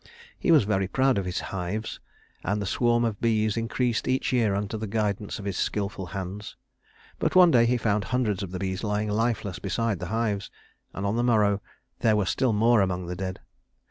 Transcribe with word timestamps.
He 0.39 0.49
was 0.51 0.63
very 0.63 0.87
proud 0.87 1.19
of 1.19 1.25
his 1.25 1.39
hives, 1.53 1.99
and 2.43 2.59
the 2.59 2.65
swarm 2.65 3.05
of 3.05 3.21
bees 3.21 3.55
increased 3.55 4.07
each 4.07 4.33
year 4.33 4.55
under 4.55 4.75
the 4.75 4.87
guidance 4.87 5.37
of 5.37 5.45
his 5.45 5.57
skillful 5.57 6.07
hands; 6.07 6.55
but 7.19 7.35
one 7.35 7.51
day 7.51 7.67
he 7.67 7.77
found 7.77 8.05
hundreds 8.05 8.41
of 8.41 8.49
the 8.49 8.57
bees 8.57 8.83
lying 8.83 9.09
lifeless 9.11 9.59
beside 9.59 9.99
the 9.99 10.07
hives, 10.07 10.49
and 10.91 11.05
on 11.05 11.17
the 11.17 11.23
morrow 11.23 11.61
there 11.99 12.15
were 12.15 12.25
still 12.25 12.51
more 12.51 12.81
among 12.81 13.05
the 13.05 13.15
dead. 13.15 13.41